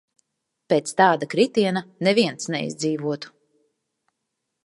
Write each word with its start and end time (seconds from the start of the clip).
Pēc 0.71 0.93
tāda 1.01 1.27
kritiena 1.33 1.83
neviens 2.09 2.49
neizdzīvotu. 2.55 3.35